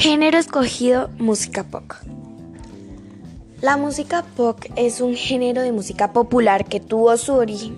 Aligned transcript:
Género 0.00 0.38
escogido, 0.38 1.10
música 1.18 1.62
pop. 1.62 1.84
La 3.60 3.76
música 3.76 4.24
pop 4.34 4.58
es 4.74 5.02
un 5.02 5.14
género 5.14 5.60
de 5.60 5.72
música 5.72 6.14
popular 6.14 6.64
que 6.64 6.80
tuvo 6.80 7.14
su 7.18 7.34
origen, 7.34 7.76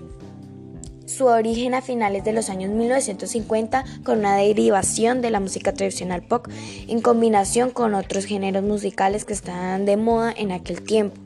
a 1.75 1.83
finales 1.83 2.23
de 2.23 2.33
los 2.33 2.49
años 2.49 2.71
1950 2.71 3.85
con 4.05 4.21
una 4.21 4.37
derivación 4.37 5.21
de 5.21 5.33
la 5.33 5.41
música 5.41 5.75
tradicional 5.75 6.23
pop 6.23 6.47
en 6.87 7.01
combinación 7.01 7.71
con 7.71 7.93
otros 7.93 8.27
géneros 8.27 8.63
musicales 8.63 9.25
que 9.25 9.33
estaban 9.33 9.85
de 9.85 9.97
moda 9.97 10.33
en 10.37 10.53
aquel 10.53 10.81
tiempo. 10.81 11.21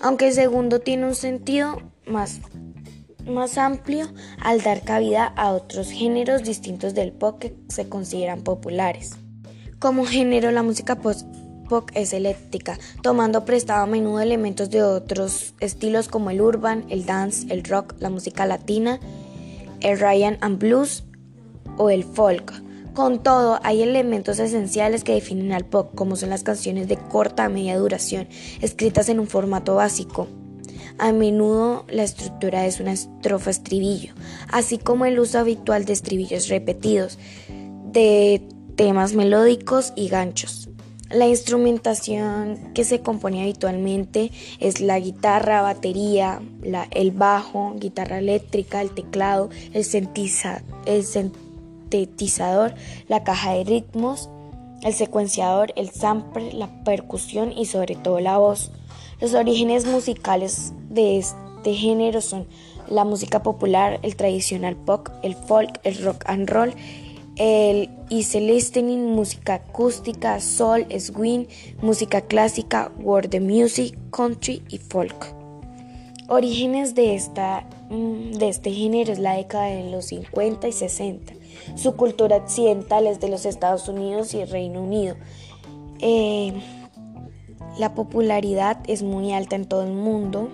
Aunque 0.00 0.28
el 0.28 0.34
segundo 0.34 0.80
tiene 0.80 1.06
un 1.06 1.14
sentido 1.14 1.80
más, 2.06 2.40
más 3.26 3.56
amplio 3.56 4.06
al 4.38 4.60
dar 4.60 4.82
cabida 4.82 5.24
a 5.24 5.52
otros 5.52 5.90
géneros 5.90 6.42
distintos 6.42 6.92
del 6.92 7.10
pop 7.10 7.38
que 7.38 7.54
se 7.68 7.88
consideran 7.88 8.42
populares. 8.42 9.16
Como 9.78 10.06
género, 10.06 10.50
la 10.50 10.62
música 10.62 10.96
pop 10.96 11.90
es 11.94 12.12
eléctrica, 12.12 12.78
tomando 13.02 13.44
prestado 13.44 13.82
a 13.82 13.86
menudo 13.86 14.20
elementos 14.20 14.70
de 14.70 14.82
otros 14.82 15.54
estilos 15.60 16.08
como 16.08 16.30
el 16.30 16.40
urban, 16.40 16.84
el 16.88 17.06
dance, 17.06 17.52
el 17.52 17.64
rock, 17.64 17.94
la 17.98 18.10
música 18.10 18.46
latina, 18.46 19.00
el 19.80 19.98
Ryan 19.98 20.38
and 20.40 20.58
blues 20.58 21.04
o 21.76 21.90
el 21.90 22.04
folk. 22.04 22.52
Con 22.94 23.22
todo, 23.22 23.58
hay 23.64 23.82
elementos 23.82 24.38
esenciales 24.38 25.02
que 25.02 25.14
definen 25.14 25.52
al 25.52 25.64
pop, 25.64 25.90
como 25.96 26.14
son 26.14 26.30
las 26.30 26.44
canciones 26.44 26.86
de 26.86 26.96
corta 26.96 27.44
a 27.44 27.48
media 27.48 27.76
duración, 27.76 28.28
escritas 28.60 29.08
en 29.08 29.18
un 29.18 29.26
formato 29.26 29.74
básico. 29.74 30.28
A 30.98 31.10
menudo 31.10 31.84
la 31.88 32.04
estructura 32.04 32.66
es 32.66 32.78
una 32.78 32.92
estrofa 32.92 33.50
estribillo, 33.50 34.14
así 34.52 34.78
como 34.78 35.06
el 35.06 35.18
uso 35.18 35.40
habitual 35.40 35.84
de 35.86 35.92
estribillos 35.92 36.48
repetidos, 36.48 37.18
de 37.90 38.46
temas 38.76 39.14
melódicos 39.14 39.92
y 39.96 40.08
ganchos. 40.08 40.68
La 41.10 41.28
instrumentación 41.28 42.72
que 42.74 42.82
se 42.82 43.00
compone 43.00 43.42
habitualmente 43.42 44.32
es 44.58 44.80
la 44.80 44.98
guitarra, 44.98 45.62
batería, 45.62 46.40
el 46.90 47.10
bajo, 47.10 47.74
guitarra 47.76 48.18
eléctrica, 48.18 48.80
el 48.80 48.90
teclado, 48.90 49.50
el, 49.72 49.86
el 50.86 51.04
sintetizador, 51.04 52.74
la 53.06 53.22
caja 53.22 53.52
de 53.52 53.64
ritmos, 53.64 54.30
el 54.82 54.94
secuenciador, 54.94 55.72
el 55.76 55.90
sample, 55.90 56.52
la 56.52 56.82
percusión 56.84 57.52
y 57.52 57.66
sobre 57.66 57.96
todo 57.96 58.18
la 58.18 58.38
voz. 58.38 58.72
Los 59.20 59.34
orígenes 59.34 59.86
musicales 59.86 60.72
de 60.88 61.18
este 61.18 61.74
género 61.74 62.22
son 62.22 62.48
la 62.88 63.04
música 63.04 63.42
popular, 63.42 64.00
el 64.02 64.16
tradicional 64.16 64.74
pop, 64.74 65.08
el 65.22 65.36
folk, 65.36 65.80
el 65.84 66.02
rock 66.02 66.24
and 66.26 66.50
roll 66.50 66.74
el 67.36 67.90
hice 68.08 68.40
listening, 68.40 69.06
música 69.06 69.54
acústica, 69.54 70.40
soul, 70.40 70.86
swing, 70.98 71.46
música 71.82 72.20
clásica, 72.20 72.92
world 72.98 73.40
music, 73.40 73.98
country 74.10 74.62
y 74.68 74.78
folk. 74.78 75.34
Orígenes 76.28 76.94
de, 76.94 77.14
esta, 77.14 77.66
mm, 77.90 78.32
de 78.32 78.48
este 78.48 78.72
género 78.72 79.12
es 79.12 79.18
la 79.18 79.36
década 79.36 79.66
de 79.66 79.90
los 79.90 80.06
50 80.06 80.68
y 80.68 80.72
60. 80.72 81.34
Su 81.74 81.96
cultura 81.96 82.36
occidental 82.36 83.06
es 83.06 83.20
de 83.20 83.28
los 83.28 83.44
Estados 83.46 83.88
Unidos 83.88 84.32
y 84.34 84.44
Reino 84.44 84.82
Unido. 84.82 85.16
Eh, 86.00 86.52
la 87.78 87.94
popularidad 87.94 88.78
es 88.86 89.02
muy 89.02 89.32
alta 89.32 89.56
en 89.56 89.66
todo 89.66 89.82
el 89.82 89.92
mundo 89.92 90.48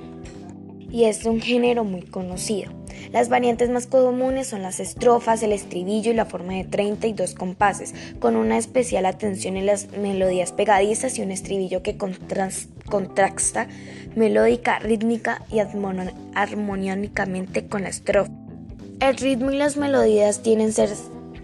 y 0.90 1.04
es 1.04 1.24
un 1.26 1.40
género 1.40 1.84
muy 1.84 2.02
conocido. 2.02 2.79
Las 3.12 3.28
variantes 3.28 3.70
más 3.70 3.86
comunes 3.86 4.48
son 4.48 4.62
las 4.62 4.80
estrofas, 4.80 5.42
el 5.42 5.52
estribillo 5.52 6.10
y 6.10 6.14
la 6.14 6.26
forma 6.26 6.54
de 6.54 6.64
32 6.64 7.34
compases, 7.34 7.94
con 8.18 8.36
una 8.36 8.58
especial 8.58 9.06
atención 9.06 9.56
en 9.56 9.66
las 9.66 9.90
melodías 9.92 10.52
pegadizas 10.52 11.18
y 11.18 11.22
un 11.22 11.30
estribillo 11.30 11.82
que 11.82 11.96
contrasta 11.96 13.66
melódica, 14.16 14.78
rítmica 14.78 15.42
y 15.50 15.60
armónicamente 16.34 17.66
con 17.66 17.82
la 17.82 17.88
estrofa. 17.88 18.30
El 19.00 19.16
ritmo 19.16 19.50
y 19.50 19.56
las 19.56 19.76
melodías 19.76 20.42
tienen 20.42 20.72
ser 20.72 20.90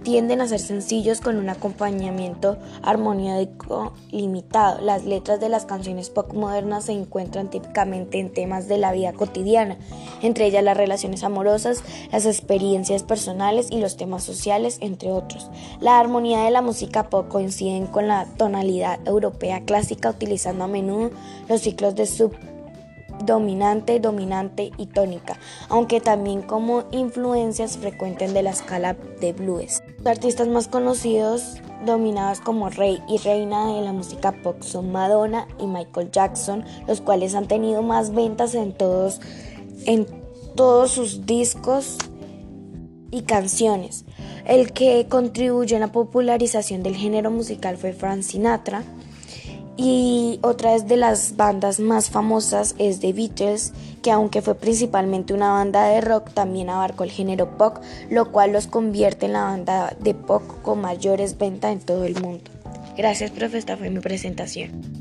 tienden 0.06 0.41
a 0.41 0.47
ser 0.47 0.61
sencillos 0.61 1.21
con 1.21 1.37
un 1.37 1.49
acompañamiento 1.49 2.59
armónico 2.81 3.93
limitado. 4.12 4.81
Las 4.81 5.05
letras 5.05 5.41
de 5.41 5.49
las 5.49 5.67
canciones 5.67 6.11
pop 6.11 6.33
modernas 6.33 6.84
se 6.84 6.93
encuentran 6.93 7.50
típicamente 7.50 8.21
en 8.21 8.33
temas 8.33 8.69
de 8.69 8.78
la 8.78 8.93
vida 8.93 9.12
cotidiana, 9.15 9.77
entre 10.22 10.47
ellas 10.47 10.62
las 10.62 10.77
relaciones 10.77 11.25
amorosas, 11.25 11.83
las 12.12 12.25
experiencias 12.25 13.03
personales 13.03 13.66
y 13.72 13.81
los 13.81 13.97
temas 13.97 14.22
sociales, 14.22 14.78
entre 14.81 15.11
otros. 15.11 15.50
La 15.81 15.99
armonía 15.99 16.45
de 16.45 16.53
la 16.53 16.62
música 16.62 17.11
pop 17.11 17.27
coincide 17.27 17.84
con 17.91 18.06
la 18.06 18.27
tonalidad 18.37 19.00
europea 19.09 19.65
clásica, 19.65 20.11
utilizando 20.11 20.62
a 20.62 20.69
menudo 20.69 21.11
los 21.49 21.62
ciclos 21.62 21.97
de 21.97 22.06
sub 22.06 22.33
dominante, 23.26 24.00
dominante 24.00 24.72
y 24.78 24.87
tónica, 24.87 25.38
aunque 25.69 26.00
también 26.00 26.42
como 26.42 26.84
influencias 26.92 27.76
frecuentes 27.76 28.32
de 28.32 28.42
la 28.42 28.50
escala 28.50 28.97
de 29.20 29.32
blues. 29.32 29.82
Los 29.98 30.06
artistas 30.06 30.48
más 30.48 30.69
conocidos 30.69 31.60
dominados 31.84 32.41
como 32.41 32.70
rey 32.70 33.03
y 33.09 33.19
reina 33.19 33.75
de 33.75 33.82
la 33.82 33.92
música 33.92 34.32
pop 34.42 34.62
son 34.62 34.92
Madonna 34.92 35.47
y 35.59 35.66
Michael 35.66 36.10
Jackson, 36.10 36.65
los 36.86 37.00
cuales 37.00 37.34
han 37.34 37.48
tenido 37.48 37.82
más 37.82 38.15
ventas 38.15 38.54
en 38.54 38.72
todos, 38.72 39.20
en 39.84 40.06
todos 40.54 40.92
sus 40.92 41.26
discos 41.26 41.98
y 43.10 43.22
canciones. 43.22 44.04
El 44.47 44.72
que 44.72 45.06
contribuyó 45.09 45.76
en 45.76 45.81
la 45.81 45.92
popularización 45.92 46.82
del 46.82 46.97
género 46.97 47.31
musical 47.31 47.76
fue 47.76 47.92
Frank 47.92 48.22
Sinatra, 48.22 48.84
y 49.76 50.38
otra 50.42 50.78
de 50.78 50.97
las 50.97 51.37
bandas 51.37 51.81
más 51.81 52.10
famosas 52.10 52.75
es 52.78 53.00
The 53.00 53.12
Beatles, 53.12 53.72
que 54.03 54.10
aunque 54.10 54.41
fue 54.41 54.54
principalmente 54.54 55.34
una 55.34 55.50
banda 55.53 55.87
de 55.87 56.00
rock, 56.00 56.31
también 56.32 56.70
abarcó 56.70 57.04
el 57.04 57.10
género 57.10 57.56
pop, 57.59 57.78
lo 58.10 58.32
cual 58.32 58.53
los 58.53 58.66
convierte 58.66 59.26
en 59.26 59.34
la 59.34 59.42
banda 59.42 59.94
de 60.00 60.15
pop 60.15 60.42
con 60.62 60.81
mayores 60.81 61.36
ventas 61.36 61.72
en 61.72 61.81
todo 61.81 62.04
el 62.04 62.20
mundo. 62.20 62.50
Gracias, 62.97 63.31
profe, 63.31 63.59
esta 63.59 63.76
fue 63.76 63.91
mi 63.91 64.00
presentación. 64.00 64.96